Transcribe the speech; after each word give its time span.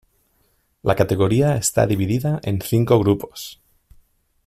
La 0.83 0.95
categoría 0.95 1.57
está 1.57 1.85
dividida 1.85 2.39
en 2.43 2.59
cinco 2.59 2.97
grupos. 2.97 3.61